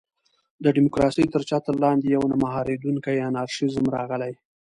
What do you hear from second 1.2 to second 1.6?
تر